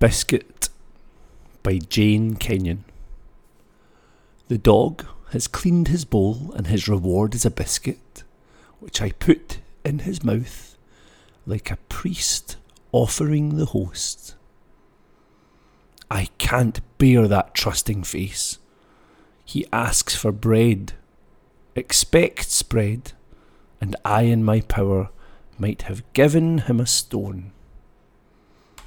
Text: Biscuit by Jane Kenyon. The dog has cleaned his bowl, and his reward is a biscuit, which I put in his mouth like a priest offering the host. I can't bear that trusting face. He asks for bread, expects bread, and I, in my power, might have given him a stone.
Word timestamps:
Biscuit 0.00 0.70
by 1.62 1.76
Jane 1.76 2.34
Kenyon. 2.36 2.86
The 4.48 4.56
dog 4.56 5.04
has 5.32 5.46
cleaned 5.46 5.88
his 5.88 6.06
bowl, 6.06 6.54
and 6.56 6.68
his 6.68 6.88
reward 6.88 7.34
is 7.34 7.44
a 7.44 7.50
biscuit, 7.50 8.24
which 8.78 9.02
I 9.02 9.10
put 9.10 9.58
in 9.84 9.98
his 9.98 10.24
mouth 10.24 10.78
like 11.44 11.70
a 11.70 11.76
priest 11.90 12.56
offering 12.92 13.58
the 13.58 13.66
host. 13.66 14.36
I 16.10 16.30
can't 16.38 16.80
bear 16.96 17.28
that 17.28 17.54
trusting 17.54 18.04
face. 18.04 18.56
He 19.44 19.66
asks 19.70 20.16
for 20.16 20.32
bread, 20.32 20.94
expects 21.74 22.62
bread, 22.62 23.12
and 23.82 23.96
I, 24.02 24.22
in 24.22 24.44
my 24.44 24.62
power, 24.62 25.10
might 25.58 25.82
have 25.82 26.10
given 26.14 26.56
him 26.60 26.80
a 26.80 26.86
stone. 26.86 27.52